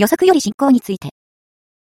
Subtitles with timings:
[0.00, 1.10] 予測より進行について。